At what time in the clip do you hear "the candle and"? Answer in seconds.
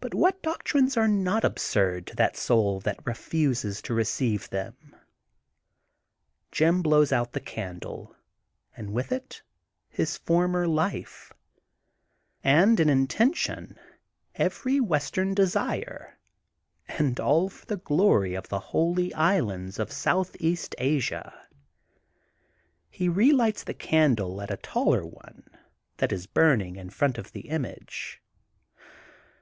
7.32-8.92